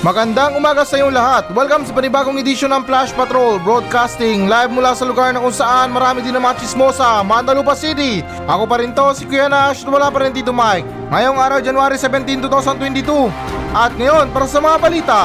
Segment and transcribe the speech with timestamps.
[0.00, 1.44] Magandang umaga sa inyong lahat.
[1.52, 5.92] Welcome sa panibagong edisyon ng Flash Patrol Broadcasting live mula sa lugar na kung saan
[5.92, 8.24] marami din ang mga chismosa, Mandalupa City.
[8.48, 10.88] Ako pa rin to, si Kuya Nash, wala pa rin dito Mike.
[11.12, 13.28] Ngayong araw, January 17, 2022.
[13.76, 15.20] At ngayon, para sa mga balita.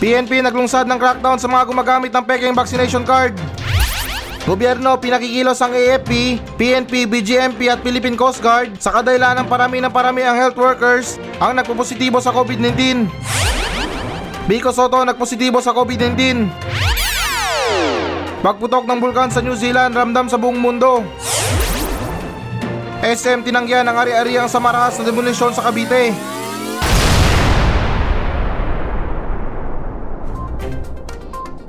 [0.00, 3.36] PNP naglungsad ng crackdown sa mga gumagamit ng peking vaccination card.
[4.48, 9.92] Gobyerno pinakikilos ang AFP, PNP, BGMP at Philippine Coast Guard sa kadahilan ng parami ng
[9.92, 13.12] parami ang health workers ang nagpopositibo sa COVID-19.
[14.48, 16.48] Biko Soto nagpositibo sa COVID-19.
[18.40, 21.04] Pagputok ng bulkan sa New Zealand ramdam sa buong mundo.
[23.04, 26.16] SM tinanggihan ang ari-ariang samaraas na demolisyon sa Cavite.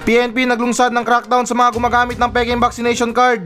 [0.10, 3.46] PNP naglungsad ng crackdown sa mga gumagamit ng peking vaccination card.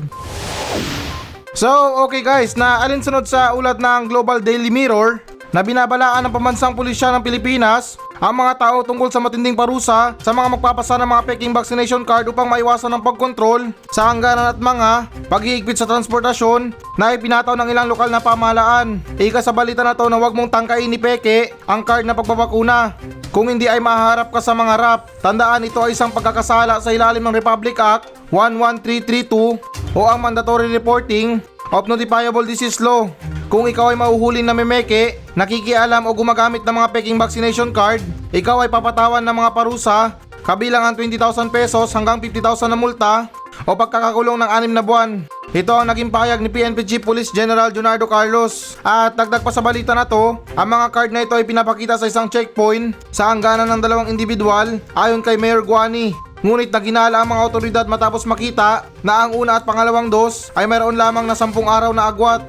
[1.51, 1.67] So,
[2.07, 5.19] okay guys, na alinsunod sa ulat ng Global Daily Mirror
[5.51, 10.31] na binabalaan ng pambansang pulisya ng Pilipinas ang mga tao tungkol sa matinding parusa sa
[10.31, 15.11] mga magpapasa ng mga peking vaccination card upang maiwasan ang pagkontrol sa hangganan at mga
[15.27, 19.03] paghihigpit sa transportasyon na ipinataw ng ilang lokal na pamahalaan.
[19.19, 22.95] Ika sa balita na to na huwag mong tangkain ni Peke ang card na pagbabakuna.
[23.35, 27.27] Kung hindi ay maharap ka sa mga rap, tandaan ito ay isang pagkakasala sa ilalim
[27.27, 29.61] ng Republic Act 11332
[29.93, 31.37] o ang mandatory reporting
[31.69, 33.05] of notifiable disease law.
[33.45, 38.01] Kung ikaw ay mahuhuli na memeke, nakikialam o gumagamit ng mga peking vaccination card,
[38.33, 43.29] ikaw ay papatawan ng mga parusa, kabilang ang 20,000 pesos hanggang 50,000 na multa
[43.69, 45.29] o pagkakakulong ng anim na buwan.
[45.53, 48.81] Ito ang naging pahayag ni PNP Chief Police General Junardo Carlos.
[48.81, 52.09] At dagdag pa sa balita na to, ang mga card na ito ay pinapakita sa
[52.09, 56.32] isang checkpoint sa hangganan ng dalawang individual ayon kay Mayor Guani.
[56.43, 60.99] Ngunit naginala ang mga otoridad matapos makita na ang una at pangalawang dos ay mayroon
[60.99, 62.43] lamang na sampung araw na agwat.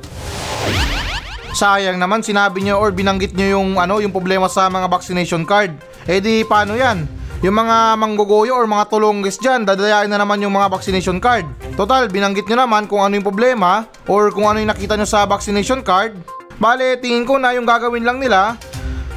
[1.54, 5.78] Sayang naman sinabi niyo or binanggit niyo yung ano yung problema sa mga vaccination card.
[6.10, 7.06] Eh di paano 'yan?
[7.46, 11.46] Yung mga manggogoyo or mga tulonggis dyan, dadayain na naman yung mga vaccination card.
[11.78, 15.22] Total, binanggit nyo naman kung ano yung problema or kung ano yung nakita nyo sa
[15.22, 16.18] vaccination card.
[16.58, 18.58] Bale, tingin ko na yung gagawin lang nila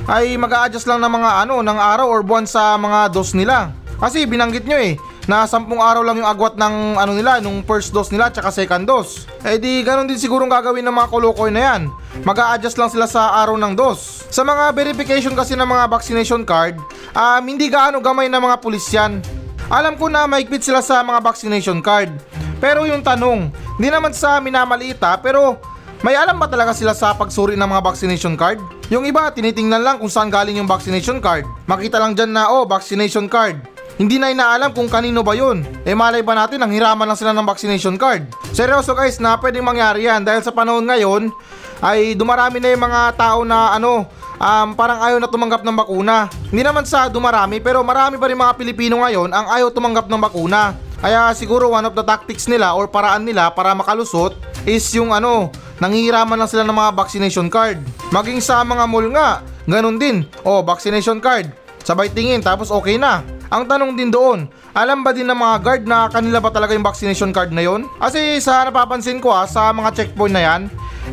[0.05, 3.73] ay mag adjust lang ng mga ano, ng araw or buwan sa mga dose nila.
[3.97, 4.93] Kasi binanggit nyo eh,
[5.25, 8.85] na 10 araw lang yung agwat ng ano nila, nung first dose nila tsaka second
[8.85, 9.25] dose.
[9.41, 11.81] Eh di ganun din sigurong gagawin ng mga kolokoy na yan.
[12.25, 14.25] mag adjust lang sila sa araw ng dose.
[14.29, 16.79] Sa mga verification kasi ng mga vaccination card,
[17.11, 19.19] um, hindi gaano gamay ng mga pulis yan.
[19.67, 22.13] Alam ko na maigpit sila sa mga vaccination card.
[22.57, 25.59] Pero yung tanong, hindi naman sa minamalita pero
[26.05, 28.61] may alam ba talaga sila sa pagsuri ng mga vaccination card?
[28.93, 31.43] Yung iba, tinitingnan lang kung saan galing yung vaccination card.
[31.65, 33.76] Makita lang dyan na, oh, vaccination card.
[33.97, 35.65] Hindi na inaalam kung kanino ba yun.
[35.81, 38.29] Eh malay ba natin ang hiraman lang sila ng vaccination card.
[38.53, 41.33] Seryoso guys na pwedeng mangyari yan dahil sa panahon ngayon
[41.81, 44.05] ay dumarami na yung mga tao na ano
[44.37, 46.29] um, parang ayaw na tumanggap ng bakuna.
[46.53, 50.21] Hindi naman sa dumarami pero marami pa rin mga Pilipino ngayon ang ayaw tumanggap ng
[50.21, 50.77] bakuna.
[51.01, 55.49] Kaya siguro one of the tactics nila or paraan nila para makalusot is yung ano,
[55.81, 57.81] nanghihiraman lang sila ng mga vaccination card.
[58.13, 60.25] Maging sa mga mall nga, ganun din.
[60.41, 61.49] Oh, vaccination card.
[61.87, 63.23] Sabay tingin tapos okay na.
[63.47, 66.83] Ang tanong din doon, alam ba din ng mga guard na kanila ba talaga yung
[66.83, 67.87] vaccination card na yon?
[67.95, 70.61] Kasi sa napapansin ko ha, sa mga checkpoint na yan,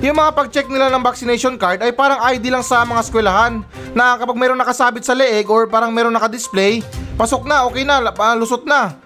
[0.03, 3.63] yung mga pag-check nila ng vaccination card ay parang ID lang sa mga eskwelahan
[3.95, 6.83] na kapag mayroong nakasabit sa leeg or parang mayroong naka-display,
[7.15, 8.03] pasok na, okay na,
[8.35, 8.99] lusot na.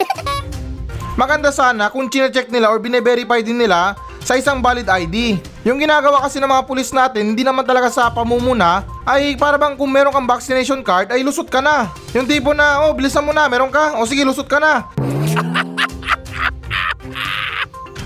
[1.20, 3.92] Maganda sana kung chine-check nila or bine-verify din nila
[4.24, 5.40] sa isang valid ID.
[5.64, 9.76] Yung ginagawa kasi ng mga pulis natin, hindi naman talaga sa pamumuna, ay para bang
[9.76, 11.92] kung meron kang vaccination card, ay lusot ka na.
[12.16, 14.88] Yung tipo na, oh, bilisan mo na, meron ka, o sige, lusot ka na.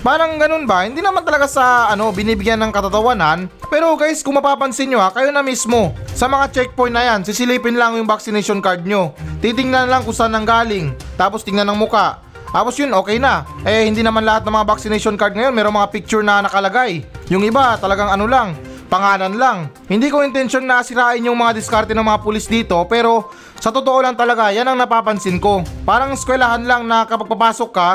[0.05, 0.85] Parang ganun ba?
[0.85, 3.49] Hindi naman talaga sa ano binibigyan ng katatawanan.
[3.73, 5.97] Pero guys, kung mapapansin nyo ha, kayo na mismo.
[6.13, 9.17] Sa mga checkpoint na yan, sisilipin lang yung vaccination card nyo.
[9.41, 10.93] Titingnan lang kung saan nanggaling.
[11.17, 12.21] Tapos tingnan ng muka.
[12.51, 13.45] Tapos yun, okay na.
[13.63, 17.05] Eh, hindi naman lahat ng mga vaccination card ngayon, meron mga picture na nakalagay.
[17.31, 18.53] Yung iba, talagang ano lang,
[18.91, 19.57] pangalan lang.
[19.89, 24.03] Hindi ko intensyon na sirain yung mga diskarte ng mga pulis dito, pero sa totoo
[24.03, 25.65] lang talaga, yan ang napapansin ko.
[25.83, 27.89] Parang eskwelahan lang na kapag papasok ka,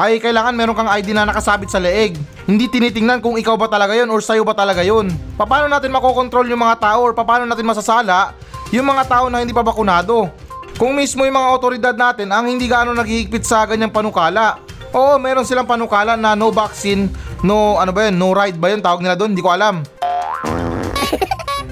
[0.00, 2.16] ay kailangan meron kang ID na nakasabit sa leeg.
[2.48, 5.12] Hindi tinitingnan kung ikaw ba talaga yon or sa'yo ba talaga yon.
[5.36, 8.32] Paano natin makokontrol yung mga tao or paano natin masasala
[8.72, 10.32] yung mga tao na hindi pa bakunado?
[10.76, 14.60] Kung mismo yung mga otoridad natin ang hindi gaano naghihigpit sa ganyang panukala.
[14.92, 17.08] Oo, meron silang panukala na no vaccine,
[17.40, 19.80] no ano ba yun, no ride ba yun tawag nila doon, hindi ko alam.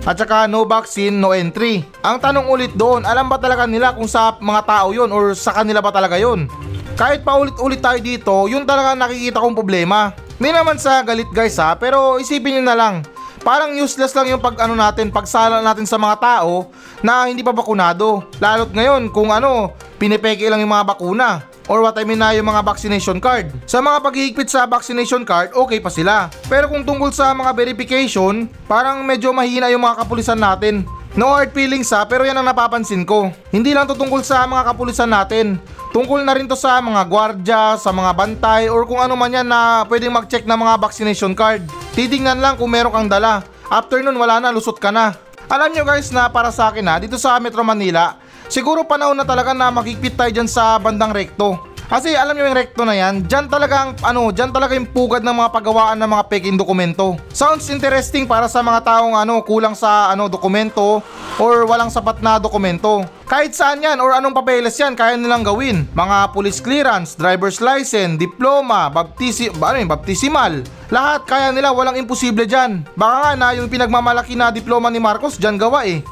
[0.09, 1.85] At saka no vaccine, no entry.
[2.01, 5.53] Ang tanong ulit doon, alam ba talaga nila kung sa mga tao yon or sa
[5.53, 6.49] kanila ba talaga yon?
[7.01, 10.13] kahit paulit-ulit tayo dito, yun talaga nakikita kong problema.
[10.37, 12.95] Hindi naman sa galit guys ha, pero isipin nyo na lang.
[13.41, 16.69] Parang useless lang yung pag ano natin, pagsala natin sa mga tao
[17.01, 18.21] na hindi pa bakunado.
[18.37, 22.51] Lalo't ngayon kung ano, pinipeke lang yung mga bakuna or what I mean na yung
[22.51, 23.49] mga vaccination card.
[23.65, 26.29] Sa mga paghihigpit sa vaccination card, okay pa sila.
[26.53, 30.85] Pero kung tungkol sa mga verification, parang medyo mahina yung mga kapulisan natin.
[31.19, 33.35] No hard feelings ha, pero yan ang napapansin ko.
[33.51, 35.59] Hindi lang to tungkol sa mga kapulisan natin.
[35.91, 39.43] Tungkol na rin to sa mga gwardya, sa mga bantay, or kung ano man yan
[39.43, 41.67] na pwedeng mag-check ng mga vaccination card.
[41.99, 43.43] Titingnan lang kung meron kang dala.
[43.67, 45.19] After nun, wala na, lusot ka na.
[45.51, 48.15] Alam nyo guys na para sa akin ha, dito sa Metro Manila,
[48.47, 51.59] siguro panahon na talaga na makikipit tayo dyan sa bandang rekto.
[51.91, 55.27] Kasi alam nyo yung recto na yan, dyan talaga ang, ano, dyan talaga yung pugad
[55.27, 57.19] ng mga pagawaan ng mga peking dokumento.
[57.35, 61.03] Sounds interesting para sa mga taong ano, kulang sa ano, dokumento
[61.43, 63.03] or walang sapat na dokumento.
[63.27, 65.83] Kahit saan yan or anong papeles yan, kaya nilang gawin.
[65.91, 70.63] Mga police clearance, driver's license, diploma, baptisi, ano yun, baptisimal.
[70.95, 72.87] Lahat kaya nila, walang imposible dyan.
[72.95, 76.07] Baka nga na yung pinagmamalaki na diploma ni Marcos, dyan gawa eh.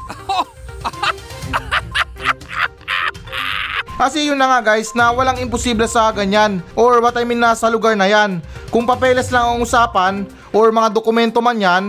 [3.99, 7.51] Kasi yun na nga guys na walang imposible sa ganyan or what I mean na
[7.51, 8.39] sa lugar na yan.
[8.71, 10.23] Kung papeles lang ang usapan
[10.55, 11.83] or mga dokumento man yan,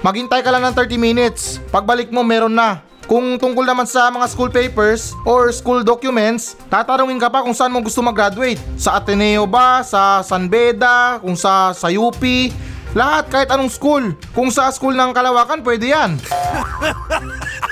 [0.00, 1.60] maghintay ka lang ng 30 minutes.
[1.68, 2.80] Pagbalik mo meron na.
[3.04, 7.68] Kung tungkol naman sa mga school papers or school documents, tatanungin ka pa kung saan
[7.68, 8.56] mo gusto mag-graduate.
[8.80, 12.24] Sa Ateneo ba, sa San Beda, kung sa, sa UP,
[12.96, 14.16] lahat kahit anong school.
[14.32, 16.16] Kung sa school ng Kalawakan, pwede yan.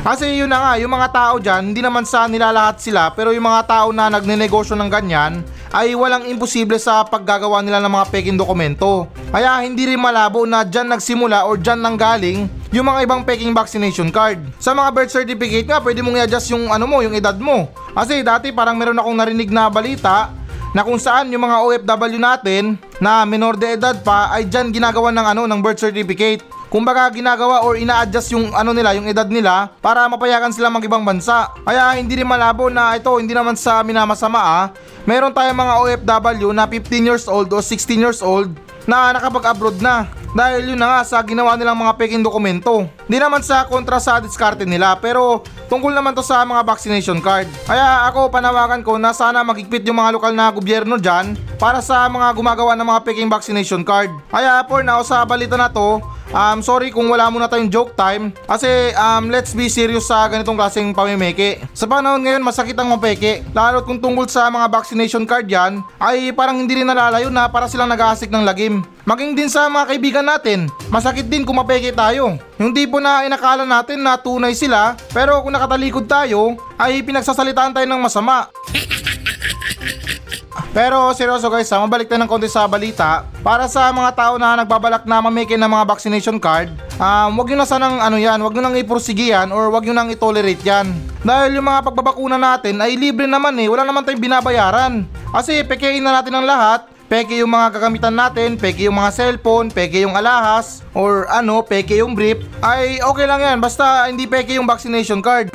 [0.00, 3.44] Kasi yun na nga, yung mga tao dyan, hindi naman sa nilalahat sila, pero yung
[3.44, 8.40] mga tao na nagnenegosyo ng ganyan, ay walang imposible sa paggagawa nila ng mga peking
[8.40, 9.08] dokumento.
[9.32, 14.12] Kaya hindi rin malabo na dyan nagsimula or dyan nanggaling yung mga ibang peking vaccination
[14.12, 14.40] card.
[14.60, 17.68] Sa mga birth certificate nga, pwede mong i-adjust yung ano mo, yung edad mo.
[17.96, 20.32] Kasi dati parang meron akong narinig na balita
[20.72, 25.12] na kung saan yung mga OFW natin na minor de edad pa ay dyan ginagawa
[25.12, 26.44] ng ano ng birth certificate.
[26.72, 31.04] Kumbaga ginagawa or ina-adjust yung ano nila, yung edad nila para mapayagan sila mag ibang
[31.04, 31.52] bansa.
[31.68, 34.64] Kaya hindi rin malabo na ito, hindi naman sa minamasama ah.
[35.04, 38.56] Meron tayong mga OFW na 15 years old o 16 years old
[38.88, 40.08] na nakapag-abroad na.
[40.32, 42.88] Dahil yun na nga sa ginawa nilang mga peking dokumento.
[43.04, 47.48] Hindi naman sa kontra sa diskarte nila pero tungkol naman to sa mga vaccination card.
[47.64, 52.04] Kaya ako panawagan ko na sana magigpit yung mga lokal na gobyerno dyan para sa
[52.12, 54.12] mga gumagawa ng mga peking vaccination card.
[54.28, 58.32] Kaya for now sa balita na to, Um, sorry kung wala muna tayong joke time
[58.48, 61.60] kasi um, let's be serious sa ganitong klaseng pamimeke.
[61.76, 66.32] Sa panahon ngayon masakit ang mapeke lalo kung tungkol sa mga vaccination card yan ay
[66.32, 68.80] parang hindi rin nalalayo na para silang nag-aasik ng lagim.
[69.02, 72.38] Maging din sa mga kaibigan natin, masakit din kung mapeke tayo.
[72.54, 77.86] Yung tipo na inakala natin na tunay sila pero kung nakatalikod tayo ay pinagsasalitaan tayo
[77.90, 78.46] ng masama.
[80.72, 83.28] Pero seryoso guys, ha, mabalik tayo ng konti sa balita.
[83.44, 87.60] Para sa mga tao na nagbabalak na mamake ng mga vaccination card, um, wag nyo
[87.60, 90.88] na sanang ano yan, wag nyo nang ipursige yan or wag nyo nang itolerate yan.
[91.20, 95.04] Dahil yung mga pagbabakuna natin ay libre naman eh, wala naman tayong binabayaran.
[95.28, 99.68] Kasi pekein na natin ang lahat, peke yung mga gagamitan natin, peke yung mga cellphone,
[99.68, 104.56] peke yung alahas, or ano, peke yung brief, ay okay lang yan, basta hindi peke
[104.56, 105.52] yung vaccination card.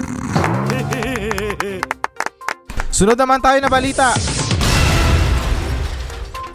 [2.97, 4.13] Sunod naman tayo na balita.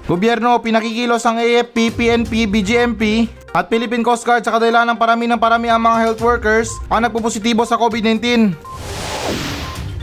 [0.06, 3.26] Gobyerno, pinakikilos ang AFP, PNP, BGMP
[3.58, 7.02] at Philippine Coast Guard sa kadahilan ng parami ng parami ang mga health workers ang
[7.02, 8.54] nagpupositibo sa COVID-19.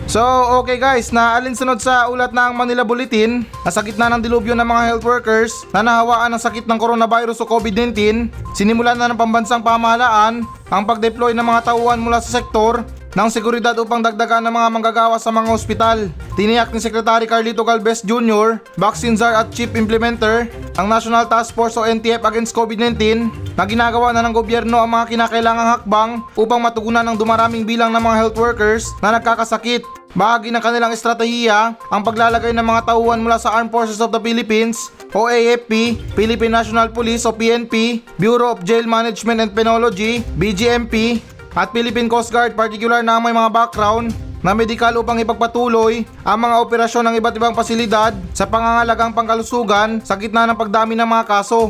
[0.10, 0.26] So,
[0.66, 4.82] okay guys, na alinsunod sa ulat ng Manila Bulletin sa gitna ng dilubyo ng mga
[4.90, 8.26] health workers na nahawaan ng sakit ng coronavirus o COVID-19,
[8.58, 12.82] sinimulan na ng pambansang pamahalaan ang pag-deploy ng mga tauhan mula sa sektor
[13.14, 16.10] ng seguridad upang dagdagan ng mga manggagawa sa mga ospital.
[16.34, 21.78] Tiniyak ni Secretary Carlito Galvez Jr., Vaccine Czar at Chief Implementer, ang National Task Force
[21.78, 27.06] o NTF against COVID-19 na ginagawa na ng gobyerno ang mga kinakailangang hakbang upang matugunan
[27.06, 29.99] ng dumaraming bilang ng mga health workers na nagkakasakit.
[30.18, 34.18] Bahagi ng kanilang estratehiya ang paglalagay ng mga tauhan mula sa Armed Forces of the
[34.18, 41.22] Philippines o AFP, Philippine National Police o PNP, Bureau of Jail Management and Penology, BGMP,
[41.54, 44.10] at Philippine Coast Guard particular na may mga background
[44.42, 50.18] na medikal upang ipagpatuloy ang mga operasyon ng iba't ibang pasilidad sa pangangalagang pangkalusugan sa
[50.18, 51.70] gitna ng pagdami ng mga kaso.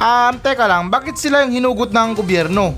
[0.00, 2.72] Um, teka lang, bakit sila yung hinugot ng gobyerno?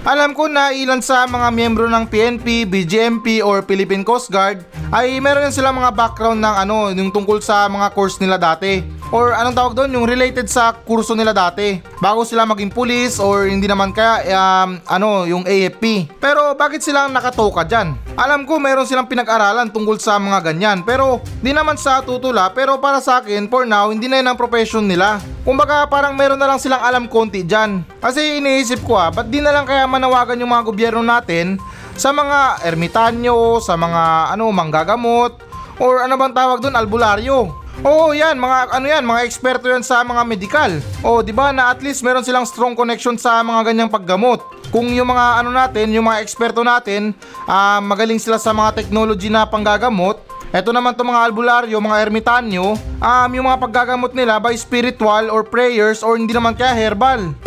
[0.00, 5.20] Alam ko na ilan sa mga miyembro ng PNP, BGMP or Philippine Coast Guard ay
[5.20, 8.80] meron yan sila mga background ng ano, yung tungkol sa mga course nila dati.
[9.10, 11.82] or anong tawag doon, yung related sa kurso nila dati.
[11.98, 16.08] Bago sila maging pulis or hindi naman kaya um, ano, yung AFP.
[16.16, 17.92] Pero bakit sila nakatoka dyan?
[18.16, 22.78] Alam ko meron silang pinag-aralan tungkol sa mga ganyan pero di naman sa tutula pero
[22.80, 25.20] para sa akin for now hindi na yun ang profession nila.
[25.40, 27.80] Kumbaga parang meron na lang silang alam konti dyan.
[27.98, 31.56] Kasi iniisip ko ah, ba't di na lang kaya manawagan yung mga gobyerno natin
[31.96, 35.36] sa mga ermitanyo, sa mga ano, manggagamot,
[35.80, 37.60] or ano bang tawag doon, albularyo.
[37.80, 40.72] Oo, yan, mga ano yan, mga eksperto yan sa mga medical.
[41.00, 44.44] O, di ba na at least meron silang strong connection sa mga ganyang paggamot.
[44.68, 47.16] Kung yung mga ano natin, yung mga eksperto natin,
[47.48, 52.74] ah, magaling sila sa mga technology na panggagamot, eto naman to mga albularyo, mga ermitanyo,
[52.98, 57.30] um, yung mga paggagamot nila by spiritual or prayers or hindi naman kaya herbal.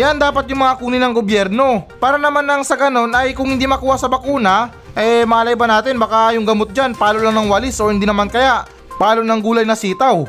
[0.00, 1.86] Yan dapat yung mga kunin ng gobyerno.
[2.00, 6.00] Para naman nang sa ganon ay kung hindi makuha sa bakuna, eh malay ba natin
[6.00, 8.64] baka yung gamot dyan palo lang ng walis o hindi naman kaya
[8.96, 10.24] palo ng gulay na sitaw.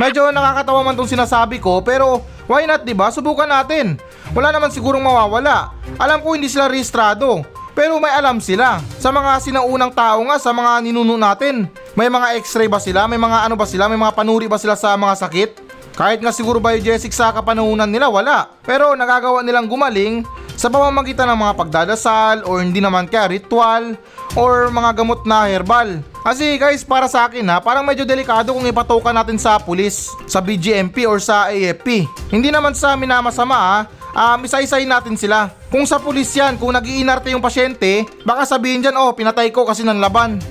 [0.00, 3.12] Medyo nakakatawa man tong sinasabi ko pero why not 'di ba?
[3.12, 4.00] Subukan natin.
[4.30, 5.74] Wala naman sigurong mawawala.
[5.98, 7.42] Alam ko hindi sila rehistrado.
[7.74, 8.78] Pero may alam sila.
[8.98, 11.66] Sa mga sinaunang tao nga, sa mga ninuno natin.
[11.98, 13.10] May mga x-ray ba sila?
[13.10, 13.90] May mga ano ba sila?
[13.90, 15.50] May mga panuri ba sila sa mga sakit?
[15.98, 18.52] Kahit nga siguro biogesic sa kapanahunan nila, wala.
[18.62, 20.22] Pero nagagawa nilang gumaling
[20.60, 23.96] sa pamamagitan ng mga pagdadasal or hindi naman kaya ritual
[24.36, 26.04] or mga gamot na herbal.
[26.20, 30.44] Kasi guys, para sa akin ha, parang medyo delikado kung ipatokan natin sa pulis, sa
[30.44, 32.04] BGMP or sa AFP.
[32.28, 33.76] Hindi naman sa minamasama ha,
[34.14, 35.50] um, isa-isahin natin sila.
[35.70, 39.82] Kung sa pulis yan, kung nagiinarte yung pasyente, baka sabihin dyan, oh, pinatay ko kasi
[39.82, 40.38] nanlaban.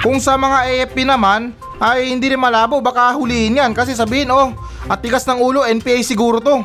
[0.00, 4.56] Kung sa mga AFP naman, ay hindi rin malabo, baka huliin yan kasi sabihin, oh,
[4.88, 6.64] at tigas ng ulo, NPA siguro to.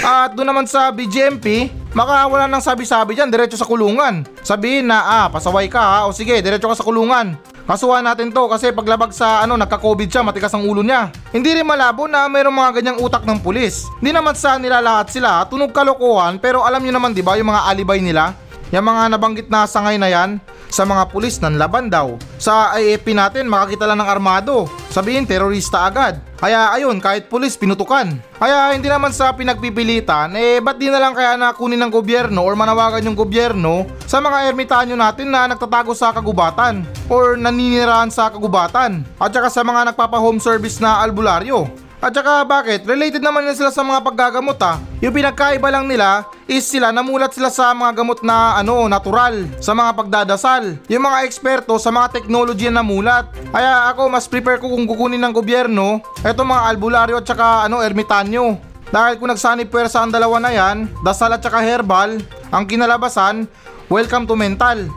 [0.00, 4.22] At doon naman sa BGMP, maka wala nang sabi-sabi dyan, diretso sa kulungan.
[4.46, 7.34] Sabihin na, ah, pasaway ka ha, o sige, diretso ka sa kulungan.
[7.70, 11.14] Kasuhan natin to kasi paglabag sa ano, nagka-COVID siya, matigas ang ulo niya.
[11.30, 13.86] Hindi rin malabo na mayroong mga ganyang utak ng pulis.
[14.02, 17.46] Hindi naman sa nila lahat sila, tunog kalokohan, pero alam nyo naman 'di ba yung
[17.54, 18.34] mga alibay nila?
[18.74, 22.18] Yung mga nabanggit na sangay na yan, sa mga pulis ng laban daw.
[22.38, 24.70] Sa AFP natin, makakita lang ng armado.
[24.90, 26.18] Sabihin, terorista agad.
[26.34, 28.10] Kaya ayun, kahit pulis, pinutukan.
[28.42, 32.58] Kaya hindi naman sa pinagpipilitan, eh ba't di na lang kaya nakunin ng gobyerno or
[32.58, 39.06] manawagan yung gobyerno sa mga ermitanyo natin na nagtatago sa kagubatan or naninirahan sa kagubatan
[39.22, 41.70] at saka sa mga nagpapa-home service na albularyo.
[42.00, 42.88] At saka bakit?
[42.88, 44.80] Related naman yan sila sa mga paggagamot ha.
[45.04, 49.76] Yung pinagkaiba lang nila is sila namulat sila sa mga gamot na ano, natural, sa
[49.76, 50.80] mga pagdadasal.
[50.88, 53.28] Yung mga eksperto sa mga technology na namulat.
[53.52, 57.84] Kaya ako mas prepare ko kung kukunin ng gobyerno eto mga albularyo at saka ano,
[57.84, 58.56] ermitanyo.
[58.88, 62.16] Dahil kung nagsani puwersa ang dalawa na yan, dasal at saka herbal,
[62.48, 63.44] ang kinalabasan,
[63.92, 64.88] welcome to mental.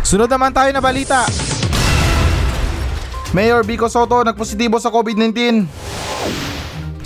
[0.00, 1.45] Sunod naman tayo na balita.
[3.34, 5.66] Mayor Vico Soto nagpositibo sa COVID-19.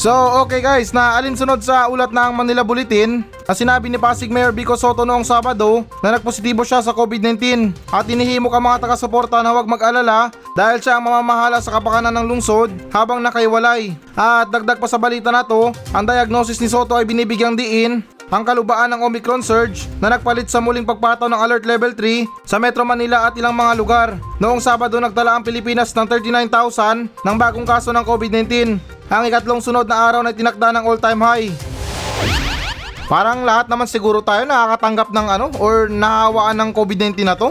[0.00, 4.48] So okay guys, na alinsunod sa ulat ng Manila Bulletin na sinabi ni Pasig Mayor
[4.48, 9.52] Vico Soto noong Sabado na nagpositibo siya sa COVID-19 at inihimok ang mga taga-suporta na
[9.52, 13.92] huwag mag-alala dahil siya ang mamamahala sa kapakanan ng lungsod habang nakaiwalay.
[14.16, 18.00] At dagdag pa sa balita na to, ang diagnosis ni Soto ay binibigyang diin
[18.30, 22.62] ang kalubaan ng Omicron surge na nagpalit sa muling pagpataw ng Alert Level 3 sa
[22.62, 24.08] Metro Manila at ilang mga lugar.
[24.38, 28.78] Noong Sabado nagtala ang Pilipinas ng 39,000 ng bagong kaso ng COVID-19.
[29.10, 31.50] Ang ikatlong sunod na araw na tinakda ng all-time high.
[33.10, 37.50] Parang lahat naman siguro tayo nakakatanggap ng ano or nahawaan ng COVID-19 na to.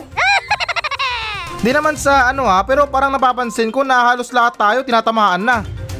[1.63, 5.57] Di naman sa ano ha, pero parang napapansin ko na halos lahat tayo tinatamaan na.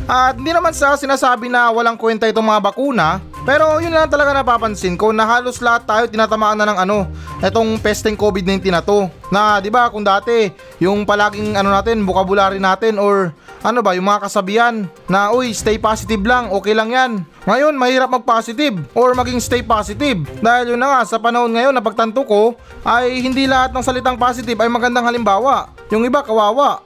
[0.09, 4.33] At hindi naman sa sinasabi na walang kwenta itong mga bakuna, pero yun lang talaga
[4.33, 7.05] napapansin ko na halos lahat tayo tinatamaan na ng ano,
[7.45, 9.05] itong pesteng COVID-19 na to.
[9.29, 10.49] Na 'di ba kung dati
[10.81, 15.77] yung palaging ano natin, vocabulary natin or ano ba, yung mga kasabihan na uy, stay
[15.77, 17.11] positive lang, okay lang yan.
[17.43, 20.23] Ngayon, mahirap mag-positive or maging stay positive.
[20.39, 22.55] Dahil yun na nga, sa panahon ngayon na pagtanto ko,
[22.87, 25.75] ay hindi lahat ng salitang positive ay magandang halimbawa.
[25.91, 26.79] Yung iba, kawawa.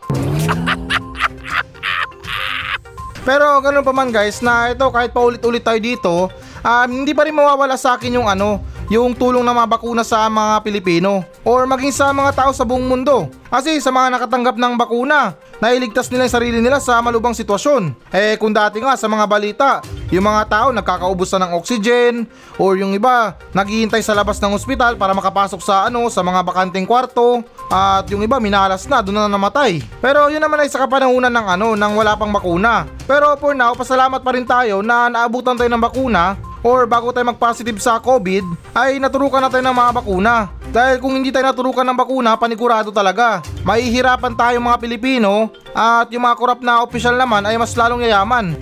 [3.24, 6.14] Pero ganun pa man guys na ito kahit paulit-ulit tayo dito,
[6.60, 8.60] um, hindi pa rin mawawala sa akin yung ano,
[8.94, 12.86] yung tulong ng mga bakuna sa mga Pilipino or maging sa mga tao sa buong
[12.86, 13.26] mundo.
[13.50, 18.14] Kasi sa mga nakatanggap ng bakuna, nailigtas nila yung sarili nila sa malubang sitwasyon.
[18.14, 19.70] Eh kung dati nga sa mga balita,
[20.14, 22.30] yung mga tao nagkakaubos na ng oxygen
[22.62, 26.86] or yung iba naghihintay sa labas ng ospital para makapasok sa ano sa mga bakanteng
[26.86, 27.42] kwarto
[27.74, 29.82] at yung iba minalas na doon na namatay.
[30.02, 32.86] Pero yun naman ay sa kapanahunan ng ano nang wala pang bakuna.
[33.10, 37.30] Pero for now, pasalamat pa rin tayo na naabutan tayo ng bakuna or bago tayo
[37.30, 40.50] mag-positive sa COVID ay naturukan na tayo ng mga bakuna.
[40.74, 43.44] Dahil kung hindi tayo naturukan ng bakuna, panigurado talaga.
[43.62, 48.58] Mahihirapan tayo mga Pilipino at yung mga korap na opisyal naman ay mas lalong yayaman.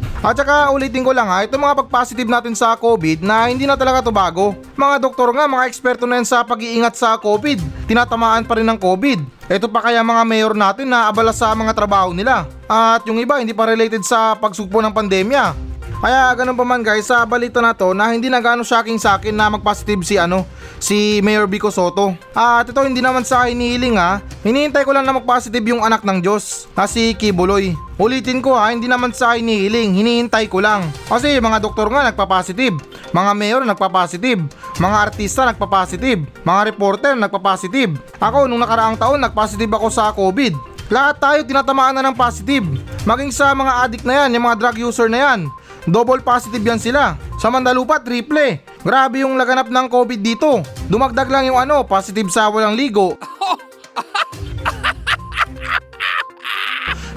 [0.24, 3.76] At saka ulitin ko lang ha, itong mga pag-positive natin sa COVID na hindi na
[3.76, 4.56] talaga to bago.
[4.74, 7.88] Mga doktor nga, mga eksperto na yan sa pag-iingat sa COVID.
[7.90, 9.50] Tinatamaan pa rin ng COVID.
[9.52, 12.48] Ito pa kaya mga mayor natin na abala sa mga trabaho nila.
[12.66, 15.65] At yung iba hindi pa related sa pagsugpo ng pandemya.
[15.96, 19.16] Kaya ganun pa man guys, sa balita na to na hindi na gano'ng shocking sa
[19.16, 20.44] akin na mag-positive si ano,
[20.76, 22.12] si Mayor Vico Soto.
[22.36, 23.56] At ito hindi naman sa akin
[23.96, 27.72] ha, hinihintay ko lang na mag-positive yung anak ng Diyos, na si Kibuloy.
[27.96, 30.84] Ulitin ko ha, hindi naman sa akin hinihintay ko lang.
[31.08, 32.76] Kasi mga doktor nga nagpa-positive,
[33.16, 34.44] mga mayor nagpa-positive,
[34.76, 37.96] mga artista nagpa-positive, mga reporter nagpa-positive.
[38.20, 40.75] Ako nung nakaraang taon nagpositive ako sa COVID.
[40.86, 42.62] Lahat tayo tinatamaan na ng positive.
[43.02, 45.50] Maging sa mga addict na yan, yung mga drug user na yan.
[45.86, 47.18] Double positive yan sila.
[47.42, 48.62] Sa Mandalupa, triple.
[48.86, 50.62] Grabe yung laganap ng COVID dito.
[50.86, 53.18] Dumagdag lang yung ano, positive sa walang ligo.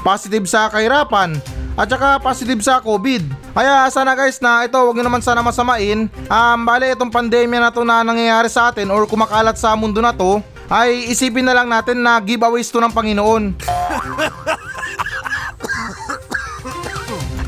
[0.07, 1.37] positive sa kahirapan.
[1.77, 3.53] At saka positive sa COVID.
[3.53, 6.09] Kaya sana guys na ito wag nyo naman sana masamain.
[6.27, 10.11] Um, bale itong pandemya na to na nangyayari sa atin or kumakalat sa mundo na
[10.11, 13.57] to ay isipin na lang natin na giveaways to ng Panginoon.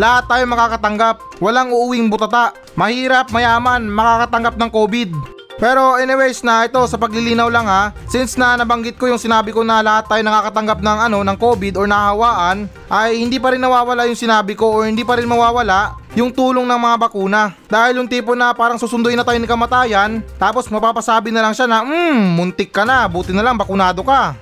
[0.02, 1.38] Lahat tayo makakatanggap.
[1.38, 2.58] Walang uuwing butata.
[2.74, 5.10] Mahirap, mayaman, makakatanggap ng COVID.
[5.58, 9.66] Pero anyways na ito sa paglilinaw lang ha, since na nabanggit ko yung sinabi ko
[9.66, 14.08] na lahat tayo nakakatanggap ng ano ng COVID or nahawaan, ay hindi pa rin nawawala
[14.08, 17.56] yung sinabi ko or hindi pa rin mawawala yung tulong ng mga bakuna.
[17.72, 21.68] Dahil yung tipo na parang susunduin na tayo ni kamatayan, tapos mapapasabi na lang siya
[21.72, 24.36] na, hmm, muntik ka na, buti na lang bakunado ka.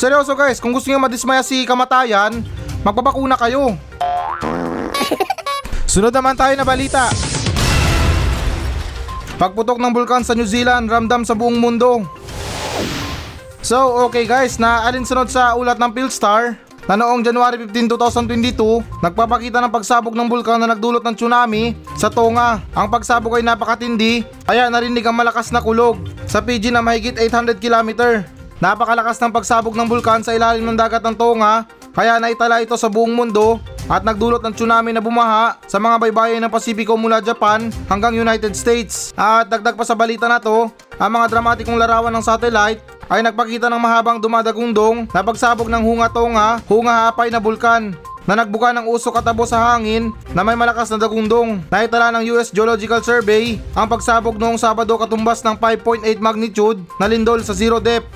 [0.00, 2.42] Seryoso guys, kung gusto niyo madismaya si kamatayan,
[2.82, 3.78] magpabakuna kayo.
[5.90, 7.10] Sunod naman tayo na balita.
[9.42, 12.06] Pagputok ng bulkan sa New Zealand, ramdam sa buong mundo.
[13.58, 16.54] So, okay guys, na alinsunod sa ulat ng Philstar
[16.86, 22.06] na noong January 15, 2022, nagpapakita ng pagsabog ng bulkan na nagdulot ng tsunami sa
[22.06, 22.62] Tonga.
[22.70, 25.98] Ang pagsabog ay napakatindi, kaya narinig ang malakas na kulog
[26.30, 28.22] sa PG na mahigit 800 km.
[28.62, 32.86] Napakalakas ng pagsabog ng bulkan sa ilalim ng dagat ng Tonga, kaya naitala ito sa
[32.86, 33.58] buong mundo
[33.90, 38.54] at nagdulot ng tsunami na bumaha sa mga baybayin ng Pasipiko mula Japan hanggang United
[38.54, 39.10] States.
[39.18, 42.78] At dagdag pa sa balita na to, ang mga dramatikong larawan ng satellite
[43.10, 47.98] ay nagpakita ng mahabang dumadagundong na pagsabog ng Hunga Tonga, Hunga Hapay na bulkan
[48.30, 51.66] na nagbuka ng usok at abo sa hangin na may malakas na dagundong.
[51.66, 57.42] Naitala ng US Geological Survey ang pagsabog noong Sabado katumbas ng 5.8 magnitude na lindol
[57.42, 58.06] sa zero depth.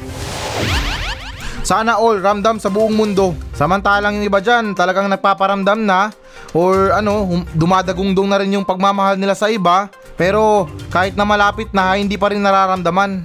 [1.64, 3.32] Sana all ramdam sa buong mundo.
[3.56, 6.12] Samantalang yung iba dyan talagang nagpaparamdam na
[6.52, 7.24] or ano,
[7.56, 12.28] dumadagungdong na rin yung pagmamahal nila sa iba pero kahit na malapit na hindi pa
[12.28, 13.24] rin nararamdaman.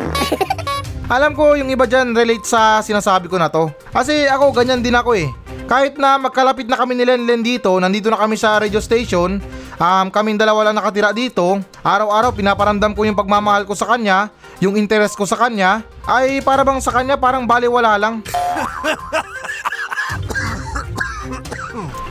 [1.14, 3.68] Alam ko yung iba dyan relate sa sinasabi ko na to.
[3.92, 5.28] Kasi ako ganyan din ako eh.
[5.68, 9.40] Kahit na magkalapit na kami ni Lenlen dito, nandito na kami sa radio station,
[9.78, 14.76] um, kaming dalawa lang nakatira dito, araw-araw pinaparamdam ko yung pagmamahal ko sa kanya, yung
[14.76, 18.24] interest ko sa kanya, ay para bang sa kanya parang baliwala lang.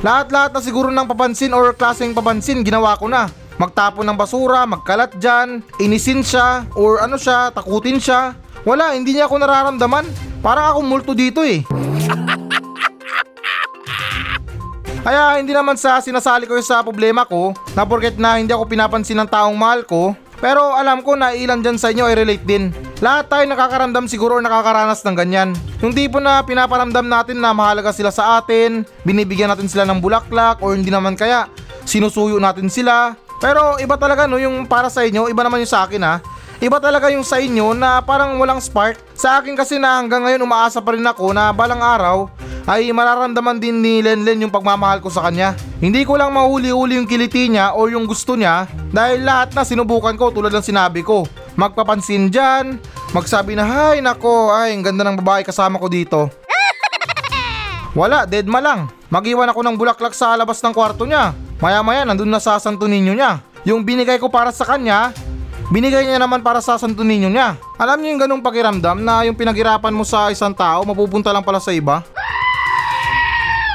[0.02, 3.30] Lahat-lahat na siguro ng papansin or klaseng papansin ginawa ko na.
[3.62, 8.34] Magtapon ng basura, magkalat dyan, inisin siya, or ano siya, takutin siya.
[8.66, 10.10] Wala, hindi niya ako nararamdaman.
[10.42, 11.62] Parang akong multo dito eh.
[15.02, 19.18] Kaya hindi naman sa sinasali ko sa problema ko na porket na hindi ako pinapansin
[19.18, 22.74] ng taong mahal ko pero alam ko na ilan dyan sa inyo ay relate din.
[23.02, 25.50] Lahat tayo nakakaramdam siguro o nakakaranas ng ganyan.
[25.82, 30.62] Yung tipo na pinaparamdam natin na mahalaga sila sa atin, binibigyan natin sila ng bulaklak
[30.62, 31.46] or hindi naman kaya
[31.86, 33.14] sinusuyo natin sila.
[33.42, 36.22] Pero iba talaga no yung para sa inyo, iba naman yung sa akin ha.
[36.62, 39.02] Iba talaga yung sa inyo na parang walang spark.
[39.18, 42.30] Sa akin kasi na hanggang ngayon umaasa pa rin ako na balang araw
[42.70, 45.58] ay mararamdaman din ni Lenlen yung pagmamahal ko sa kanya.
[45.82, 50.14] Hindi ko lang mahuli-huli yung kiliti niya o yung gusto niya dahil lahat na sinubukan
[50.14, 51.26] ko tulad ng sinabi ko.
[51.58, 52.78] Magpapansin dyan,
[53.10, 56.30] magsabi na hay nako ay ang ganda ng babae kasama ko dito.
[57.98, 58.86] Wala, deadma lang.
[59.10, 61.34] Mag-iwan ako ng bulaklak sa labas ng kwarto niya.
[61.58, 63.42] Maya maya nandun na sa Santo Niño niya.
[63.66, 65.10] Yung binigay ko para sa kanya,
[65.72, 67.56] binigay niya naman para sa Santo Niño niya.
[67.80, 71.64] Alam niyo yung ganung pakiramdam na yung pinaghirapan mo sa isang tao mapupunta lang pala
[71.64, 72.04] sa iba?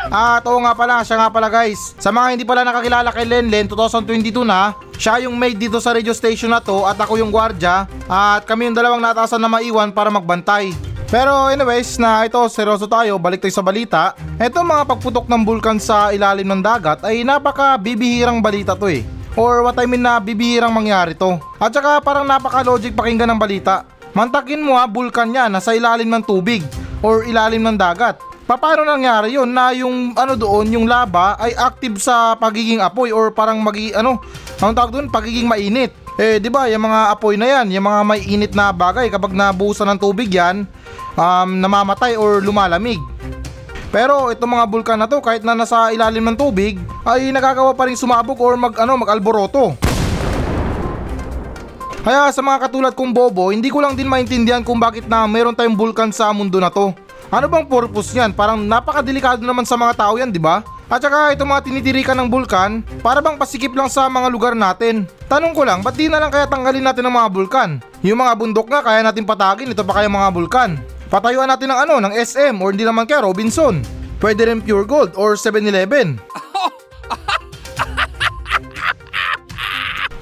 [0.06, 1.96] At oo nga pala, siya nga pala guys.
[1.98, 6.14] Sa mga hindi pala nakakilala kay Lenlen, 2022 na, siya yung maid dito sa radio
[6.14, 10.06] station na to at ako yung gwardya at kami yung dalawang natasan na maiwan para
[10.12, 10.70] magbantay.
[11.06, 14.14] Pero anyways na ito, seryoso tayo, balik tayo sa balita.
[14.38, 19.15] Ito mga pagputok ng bulkan sa ilalim ng dagat ay napaka bibihirang balita to eh.
[19.36, 21.36] Or what I mean na bibihirang mangyari to.
[21.60, 23.84] At saka parang napaka-logic pakinggan ng balita.
[24.16, 26.64] Mantakin mo ha, bulkan yan nasa ilalim ng tubig
[27.04, 28.16] or ilalim ng dagat.
[28.48, 33.28] Paano nangyari yun na yung ano doon, yung lava ay active sa pagiging apoy or
[33.34, 34.22] parang magi ano,
[34.62, 35.92] anong tawag doon, pagiging mainit.
[36.16, 39.36] Eh, 'di ba, yung mga apoy na yan, yung mga may init na bagay kapag
[39.36, 40.64] nabuhusan ng tubig yan,
[41.18, 42.96] um, namamatay or lumalamig.
[43.96, 47.88] Pero itong mga bulkan na to kahit na nasa ilalim ng tubig ay nagagawa pa
[47.88, 49.72] rin sumabog or mag ano mag-alboroto.
[52.04, 55.56] Kaya sa mga katulad kong bobo, hindi ko lang din maintindihan kung bakit na meron
[55.56, 56.92] tayong bulkan sa mundo na to.
[57.32, 58.36] Ano bang purpose niyan?
[58.36, 60.60] Parang napakadelikado naman sa mga tao yan, di ba?
[60.86, 65.08] At saka itong mga tinitirikan ng bulkan, para bang pasikip lang sa mga lugar natin.
[65.26, 67.70] Tanong ko lang, ba't di na lang kaya tanggalin natin ang mga bulkan?
[68.06, 70.78] Yung mga bundok nga kaya natin patagin, ito pa kaya mga bulkan.
[71.06, 73.78] Patayuan natin ng ano, ng SM or hindi naman kaya Robinson.
[74.18, 76.18] Pwede rin Pure Gold or 7-Eleven.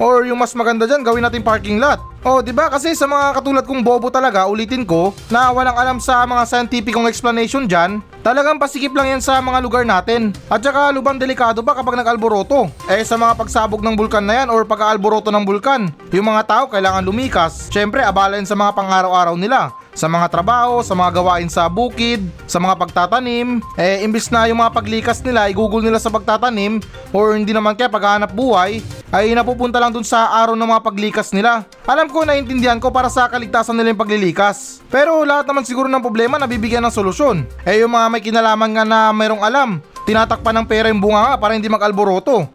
[0.02, 2.02] Or yung mas maganda dyan, gawin natin parking lot.
[2.26, 2.66] Oh, 'di ba?
[2.66, 7.06] Kasi sa mga katulad kong bobo talaga, ulitin ko, na walang alam sa mga scientificong
[7.06, 10.34] explanation diyan, talagang pasikip lang yan sa mga lugar natin.
[10.50, 12.72] At saka lubang delikado pa kapag nag-alboroto.
[12.90, 16.64] Eh sa mga pagsabog ng bulkan na yan or pag-aalboroto ng bulkan, yung mga tao
[16.66, 17.70] kailangan lumikas.
[17.70, 22.26] Syempre, abala yan sa mga pang-araw-araw nila sa mga trabaho, sa mga gawain sa bukid,
[22.44, 26.82] sa mga pagtatanim, eh imbis na yung mga paglikas nila, i-google nila sa pagtatanim
[27.14, 28.82] or hindi naman kaya paghahanap buhay,
[29.14, 31.62] ay napupunta lang dun sa araw ng mga paglikas nila.
[31.86, 34.82] Alam ko, naiintindihan ko para sa kaligtasan nila yung paglilikas.
[34.90, 37.46] Pero lahat naman siguro ng problema nabibigyan ng solusyon.
[37.62, 41.34] Eh yung mga may kinalaman nga na mayroong alam, tinatakpan ng pera yung bunga nga
[41.38, 42.50] para hindi mag-alboroto.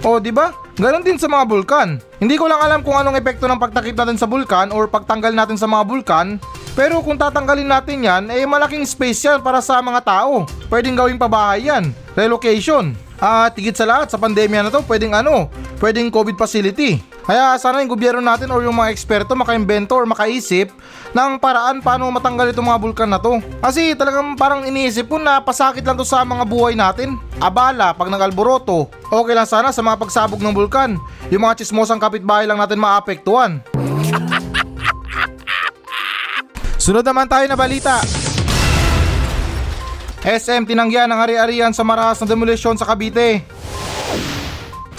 [0.00, 0.56] O, di ba?
[0.80, 2.00] Ganon din sa mga bulkan.
[2.24, 5.60] Hindi ko lang alam kung anong epekto ng pagtakip natin sa bulkan or pagtanggal natin
[5.60, 6.40] sa mga bulkan.
[6.72, 10.48] Pero kung tatanggalin natin yan, eh malaking space yan para sa mga tao.
[10.72, 11.92] Pwedeng gawing pabahay yan.
[12.20, 12.92] Relocation.
[13.20, 15.48] At higit sa lahat, sa pandemya na to, pwedeng ano,
[15.80, 17.00] pwedeng COVID facility.
[17.24, 20.72] Kaya sana yung gobyerno natin or yung mga eksperto makaimbento or makaisip
[21.12, 23.38] ng paraan paano matanggal itong mga bulkan na to.
[23.60, 27.20] Kasi talagang parang iniisip ko na pasakit lang to sa mga buhay natin.
[27.38, 28.90] Abala pag nag-alboroto.
[29.08, 30.96] Okay lang sana sa mga pagsabog ng bulkan.
[31.30, 33.60] Yung mga chismosang kapitbahay lang natin maapektuhan.
[36.80, 38.00] Sunod naman tayo na balita.
[40.20, 43.40] SM tinanggihan ng ari-arian sa marahas na demolisyon sa Cavite.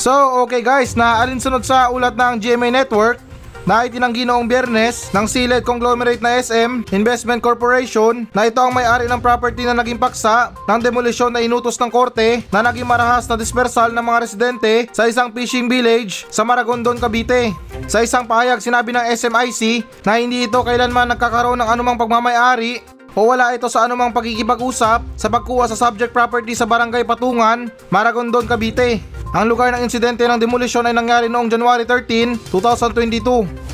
[0.02, 0.10] So,
[0.42, 3.22] okay guys, na alinsunod sa ulat ng GMA Network
[3.62, 9.06] na itinanggi noong biyernes ng Siled Conglomerate na SM Investment Corporation na ito ang may-ari
[9.06, 13.38] ng property na naging paksa ng demolisyon na inutos ng korte na naging marahas na
[13.38, 17.54] dispersal ng mga residente sa isang fishing village sa Maragondon, Cavite.
[17.86, 22.82] Sa isang pahayag sinabi ng SMIC na hindi ito kailanman nagkakaroon ng anumang pagmamayari
[23.16, 28.48] o wala ito sa anumang pagkikipag-usap sa pagkuha sa subject property sa Barangay Patungan, Maragondon,
[28.48, 29.04] Cavite.
[29.32, 33.72] Ang lugar ng insidente ng demolition ay nangyari noong January 13, 2022.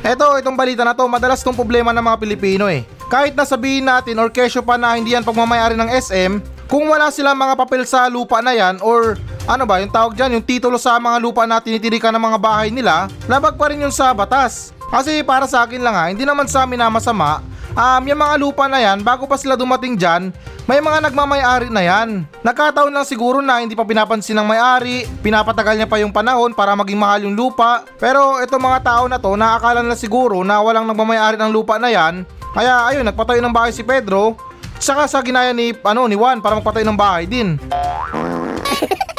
[0.00, 2.88] Eto, itong balita na to, madalas tong problema ng mga Pilipino eh.
[3.12, 6.32] Kahit na sabihin natin or kesyo pa na hindi yan pagmamayari ng SM,
[6.70, 10.38] kung wala silang mga papel sa lupa na yan or ano ba yung tawag dyan,
[10.38, 13.92] yung titulo sa mga lupa na tinitirikan ng mga bahay nila, labag pa rin yun
[13.92, 14.72] sa batas.
[14.88, 17.42] Kasi para sa akin lang ha, hindi naman sa amin na masama,
[17.74, 20.30] um, yung mga lupa na yan, bago pa sila dumating dyan,
[20.70, 22.22] may mga nagmamayari na yan.
[22.46, 26.78] Nagkataon lang siguro na hindi pa pinapansin ng may-ari, pinapatagal niya pa yung panahon para
[26.78, 27.82] maging mahal yung lupa.
[27.98, 31.90] Pero itong mga tao na to, naakala nila siguro na walang nagmamayari ng lupa na
[31.90, 32.22] yan.
[32.54, 34.38] Kaya ayun, nagpatayo ng bahay si Pedro,
[34.78, 37.58] saka sa ginaya ni, ano, ni Juan para magpatayo ng bahay din.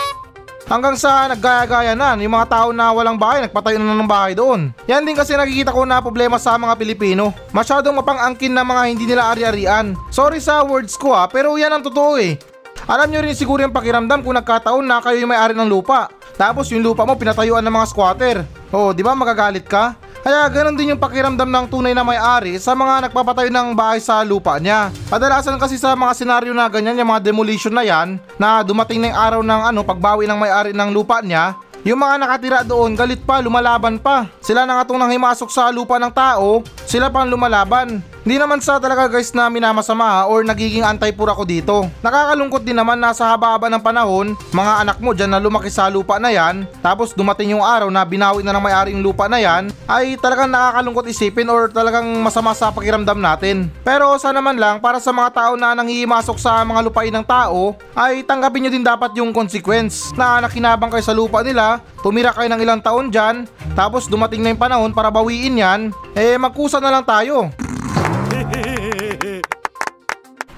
[0.71, 4.71] Hanggang sa naggaya-gaya na, yung mga tao na walang bahay, nagpatayo na ng bahay doon.
[4.87, 7.35] Yan din kasi nakikita ko na problema sa mga Pilipino.
[7.51, 9.99] Masyadong mapang-angkin na mga hindi nila ari-arian.
[10.15, 12.39] Sorry sa words ko ha, pero yan ang totoo eh.
[12.87, 16.07] Alam nyo rin siguro yung pakiramdam kung nagkataon na kayo yung may-ari ng lupa.
[16.39, 18.37] Tapos yung lupa mo pinatayuan ng mga squatter.
[18.71, 19.99] Oh, di ba magagalit ka?
[20.21, 24.21] Kaya ganun din yung pakiramdam ng tunay na may-ari sa mga nagpapatayo ng bahay sa
[24.21, 24.93] lupa niya.
[25.09, 29.09] Kadalasan kasi sa mga senaryo na ganyan, yung mga demolition na yan, na dumating na
[29.09, 33.25] yung araw ng ano, pagbawi ng may-ari ng lupa niya, yung mga nakatira doon, galit
[33.25, 34.29] pa, lumalaban pa.
[34.45, 37.97] Sila na nga itong nanghimasok sa lupa ng tao, sila pang lumalaban.
[38.21, 41.89] Hindi naman sa talaga guys na minamasama or nagiging antay-pura ko dito.
[42.05, 45.89] Nakakalungkot din naman na sa haba-haba ng panahon, mga anak mo dyan na lumaki sa
[45.89, 49.41] lupa na yan, tapos dumating yung araw na binawi na ng may-ari yung lupa na
[49.41, 53.73] yan, ay talagang nakakalungkot isipin or talagang masama sa pakiramdam natin.
[53.81, 57.73] Pero sana man lang para sa mga tao na nanghihimasok sa mga lupain ng tao,
[57.97, 62.53] ay tanggapin nyo din dapat yung consequence na nakinabang kayo sa lupa nila, tumira kayo
[62.53, 65.81] ng ilang taon dyan, tapos dumating na yung panahon para bawiin yan,
[66.13, 67.49] eh magkusa na lang tayo.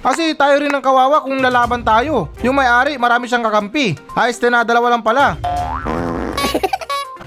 [0.03, 2.27] Kasi tayo rin ang kawawa kung lalaban tayo.
[2.43, 3.95] Yung may-ari, marami siyang kakampi.
[4.11, 5.39] Ayos na dalawa lang pala.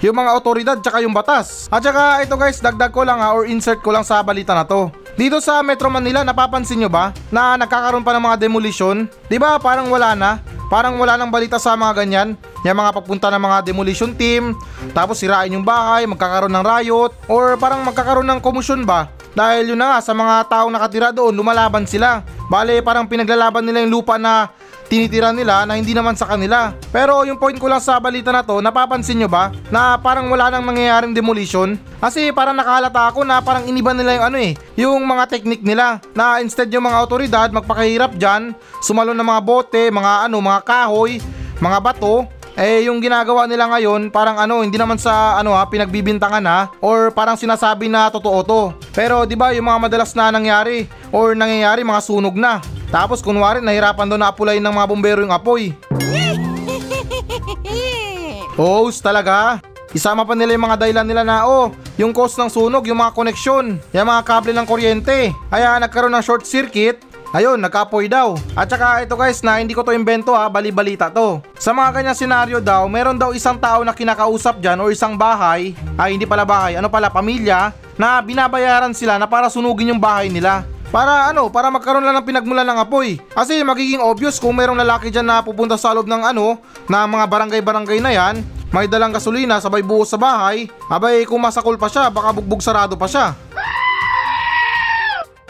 [0.04, 1.72] yung mga otoridad tsaka yung batas.
[1.72, 4.68] At tsaka ito guys, dagdag ko lang ha, or insert ko lang sa balita na
[4.68, 4.92] to.
[5.16, 9.08] Dito sa Metro Manila, napapansin nyo ba na nagkakaroon pa ng mga demolition?
[9.24, 10.30] Di ba parang wala na?
[10.66, 12.28] Parang wala nang balita sa mga ganyan.
[12.66, 14.58] Yung mga pagpunta ng mga demolition team,
[14.90, 19.06] tapos sirain yung bahay, magkakaroon ng riot, or parang magkakaroon ng komusyon ba?
[19.36, 22.24] Dahil yun na nga, sa mga taong nakatira doon, lumalaban sila.
[22.48, 24.50] Bale, parang pinaglalaban nila yung lupa na
[24.86, 26.72] tinitira nila na hindi naman sa kanila.
[26.94, 30.48] Pero yung point ko lang sa balita na to, napapansin nyo ba na parang wala
[30.48, 31.76] nang nangyayaring demolition?
[31.98, 35.98] Kasi parang nakahalata ako na parang iniba nila yung ano eh, yung mga technique nila
[36.14, 41.18] na instead yung mga otoridad magpakahirap dyan, sumalo ng mga bote, mga ano, mga kahoy,
[41.58, 46.44] mga bato, eh yung ginagawa nila ngayon parang ano hindi naman sa ano ha pinagbibintangan
[46.48, 48.60] ha or parang sinasabi na totoo to.
[48.96, 52.64] Pero 'di ba yung mga madalas na nangyari or nangyayari mga sunog na.
[52.88, 55.74] Tapos kunwari nahirapan daw na apulayin ng mga bombero yung apoy.
[58.58, 59.60] Host talaga.
[59.92, 63.16] Isama pa nila yung mga dahilan nila na oh, yung cause ng sunog, yung mga
[63.16, 65.32] koneksyon, yung mga kable ng kuryente.
[65.48, 67.00] Kaya nagkaroon ng short circuit
[67.34, 68.38] Ayun, nagkapoy daw.
[68.54, 71.42] At saka ito guys na hindi ko to invento ha, bali-balita to.
[71.58, 75.74] Sa mga kanyang senaryo daw, meron daw isang tao na kinakausap dyan o isang bahay,
[75.98, 80.30] ay hindi pala bahay, ano pala, pamilya, na binabayaran sila na para sunugin yung bahay
[80.30, 80.62] nila.
[80.94, 83.18] Para ano, para magkaroon lang ng pinagmulan ng apoy.
[83.34, 87.26] Kasi magiging obvious kung merong lalaki dyan na pupunta sa loob ng ano, na mga
[87.26, 88.34] barangay-barangay na yan,
[88.70, 92.94] may dalang gasolina sabay buhos sa bahay, abay kung masakol pa siya, baka bugbog sarado
[92.98, 93.34] pa siya.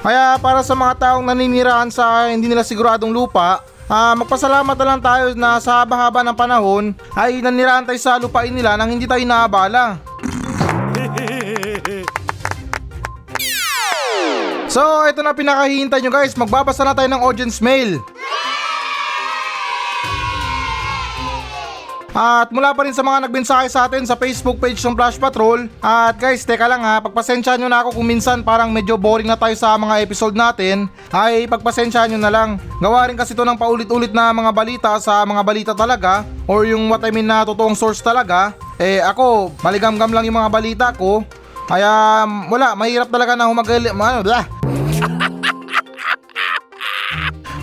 [0.07, 5.01] Kaya para sa mga taong naninirahan sa hindi nila siguradong lupa, ah, magpasalamat na lang
[5.03, 9.27] tayo na sa haba-haba ng panahon ay nanirahan tayo sa lupain nila nang hindi tayo
[9.27, 9.99] naabala.
[14.77, 16.37] So, ito na pinakahihintay nyo guys.
[16.37, 17.97] Magbabasa na tayo ng audience mail.
[22.13, 25.65] At mula pa rin sa mga nagbensahe sa atin sa Facebook page ng Flash Patrol.
[25.81, 29.41] At guys, teka lang ha, pagpasensyahan nyo na ako kung minsan parang medyo boring na
[29.41, 30.93] tayo sa mga episode natin.
[31.09, 32.61] Ay pagpasensyahan nyo na lang.
[32.77, 36.21] Gawa rin kasi to ng paulit-ulit na mga balita sa mga balita talaga.
[36.45, 38.53] Or yung what I mean na totoong source talaga.
[38.77, 41.25] Eh ako, maligam-gam lang yung mga balita ko.
[41.65, 43.89] Kaya wala, mahirap talaga na humagali...
[43.89, 44.56] Ano, blah.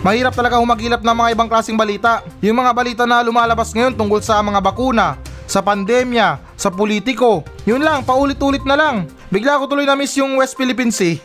[0.04, 2.20] Mahirap talaga humagilap ng mga ibang klaseng balita.
[2.44, 5.16] Yung mga balita na lumalabas ngayon tungkol sa mga bakuna,
[5.48, 7.40] sa pandemya, sa politiko.
[7.64, 9.08] Yun lang, paulit-ulit na lang.
[9.32, 11.24] Bigla ko tuloy na miss yung West Philippine Sea.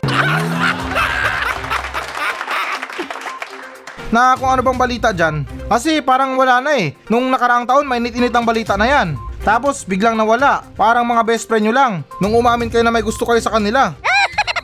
[4.16, 5.44] na kung ano bang balita dyan.
[5.68, 6.96] Kasi parang wala na eh.
[7.12, 9.12] Nung nakaraang taon, may init ang balita na yan.
[9.44, 10.64] Tapos biglang nawala.
[10.72, 12.00] Parang mga best friend nyo lang.
[12.16, 13.92] Nung umamin kayo na may gusto kayo sa kanila.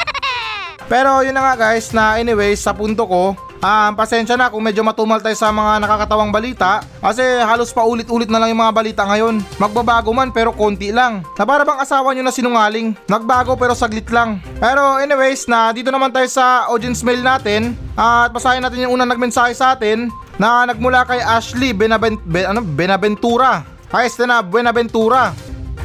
[0.91, 4.87] Pero yun na nga guys na anyways sa punto ko Ah, pasensya na kung medyo
[4.87, 9.03] matumal tayo sa mga nakakatawang balita kasi halos pa ulit-ulit na lang yung mga balita
[9.03, 9.43] ngayon.
[9.59, 11.27] Magbabago man pero konti lang.
[11.35, 12.95] Na para bang asawa nyo na sinungaling.
[13.11, 14.39] Nagbago pero saglit lang.
[14.63, 19.11] Pero anyways na dito naman tayo sa audience mail natin at basahin natin yung unang
[19.11, 23.67] nagmensahe sa atin na nagmula kay Ashley Benavent, ben, ano, Benaventura.
[23.91, 25.35] Ayos na Benaventura.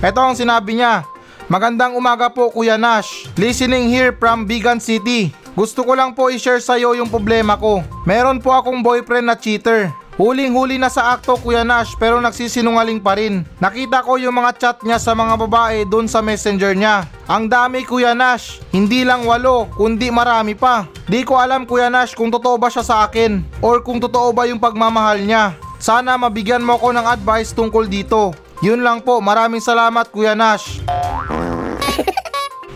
[0.06, 1.02] Ito ang sinabi niya.
[1.50, 3.26] Magandang umaga po Kuya Nash.
[3.41, 5.40] Listening here from Bigan City.
[5.52, 7.84] Gusto ko lang po i-share sa'yo yung problema ko.
[8.08, 9.92] Meron po akong boyfriend na cheater.
[10.16, 13.42] Huling-huli na sa akto Kuya Nash pero nagsisinungaling pa rin.
[13.58, 17.10] Nakita ko yung mga chat niya sa mga babae doon sa messenger niya.
[17.26, 20.86] Ang dami Kuya Nash, hindi lang walo kundi marami pa.
[21.10, 24.46] Di ko alam Kuya Nash kung totoo ba siya sa akin or kung totoo ba
[24.46, 25.58] yung pagmamahal niya.
[25.82, 28.38] Sana mabigyan mo ko ng advice tungkol dito.
[28.62, 30.86] Yun lang po, maraming salamat Kuya Nash.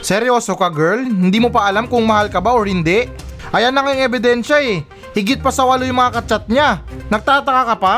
[0.06, 1.02] Seryoso ka girl?
[1.02, 3.10] Hindi mo pa alam kung mahal ka ba or hindi?
[3.50, 4.86] Ayan na nga ebidensya eh.
[5.18, 6.86] Higit pa sa walo yung mga kachat niya.
[7.10, 7.96] Nagtataka ka pa?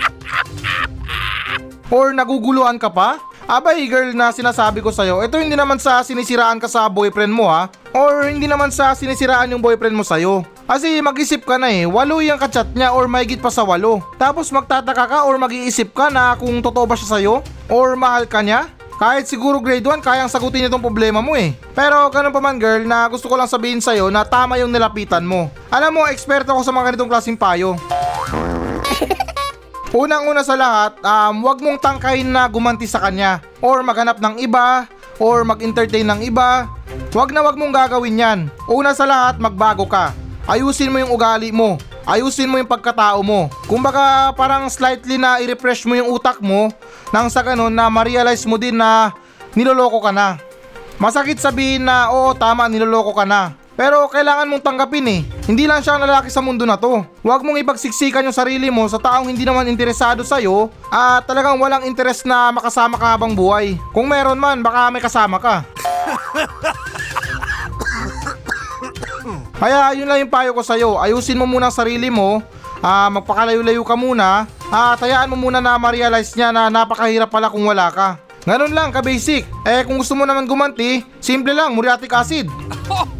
[1.92, 3.20] or naguguluhan ka pa?
[3.44, 7.52] Abay girl na sinasabi ko sa'yo, ito hindi naman sa sinisiraan ka sa boyfriend mo
[7.52, 7.68] ha?
[7.92, 10.48] Or hindi naman sa sinisiraan yung boyfriend mo sa'yo.
[10.64, 14.00] Kasi mag-isip ka na eh, walo yung kachat niya or mahigit pa sa walo.
[14.16, 17.34] Tapos magtataka ka or mag-iisip ka na kung totoo ba siya sa'yo?
[17.68, 18.79] Or mahal ka niya?
[19.00, 21.56] Kahit siguro grade 1, kayang sagutin itong problema mo eh.
[21.72, 25.24] Pero ganun pa man girl, na gusto ko lang sabihin sa'yo na tama yung nilapitan
[25.24, 25.48] mo.
[25.72, 27.80] Alam mo, eksperto ako sa mga ganitong klaseng payo.
[30.04, 34.84] Unang-una sa lahat, um, wag mong tangkahin na gumanti sa kanya or maghanap ng iba
[35.16, 36.68] or mag-entertain ng iba.
[37.16, 38.38] Wag na wag mong gagawin yan.
[38.68, 40.12] Una sa lahat, magbago ka.
[40.44, 41.80] Ayusin mo yung ugali mo.
[42.10, 43.46] Ayusin mo yung pagkatao mo.
[43.70, 46.66] Kumbaga parang slightly na i-refresh mo yung utak mo
[47.14, 49.14] nang sa ganun na ma-realize mo din na
[49.54, 50.34] niloloko ka na.
[50.98, 53.54] Masakit sabihin na oo tama niloloko ka na.
[53.78, 55.20] Pero kailangan mong tanggapin eh.
[55.46, 57.06] Hindi lang siya ang lalaki sa mundo na to.
[57.22, 61.86] Huwag mong ipagsiksikan yung sarili mo sa taong hindi naman interesado sa'yo at talagang walang
[61.86, 63.78] interes na makasama ka habang buhay.
[63.94, 65.62] Kung meron man, baka may kasama ka.
[69.60, 70.96] Kaya yun lang yung payo ko sa'yo.
[70.96, 72.40] Ayusin mo muna sarili mo.
[72.80, 74.48] ah magpakalayo-layo ka muna.
[74.72, 78.16] At hayaan mo muna na ma-realize niya na napakahirap pala kung wala ka.
[78.48, 79.44] Ganun lang ka-basic.
[79.68, 82.48] Eh kung gusto mo naman gumanti, simple lang, muriatic acid.